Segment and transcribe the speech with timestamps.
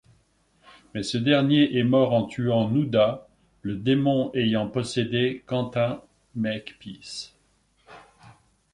[0.95, 3.27] Mais ce dernier est mort en tuant Nouda,
[3.61, 6.01] le démon ayant possédé Quentin
[6.33, 7.35] Makepeace.